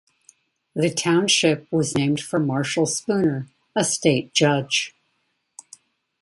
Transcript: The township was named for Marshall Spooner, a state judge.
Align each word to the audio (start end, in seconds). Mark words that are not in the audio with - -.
The 0.73 0.89
township 0.89 1.71
was 1.71 1.95
named 1.95 2.21
for 2.21 2.39
Marshall 2.39 2.87
Spooner, 2.87 3.47
a 3.75 3.83
state 3.83 4.33
judge. 4.33 4.95